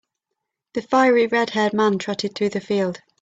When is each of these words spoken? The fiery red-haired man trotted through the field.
The 0.73 0.81
fiery 0.81 1.27
red-haired 1.27 1.73
man 1.73 1.99
trotted 1.99 2.33
through 2.33 2.49
the 2.49 2.59
field. 2.59 2.99